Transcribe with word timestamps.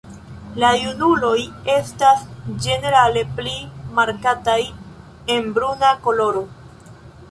La 0.61 0.69
junuloj 0.83 1.33
estas 1.73 2.25
ĝenerale 2.65 3.25
pli 3.37 3.55
markataj 4.01 4.59
en 5.39 5.57
bruna 5.61 5.97
koloro. 6.07 6.49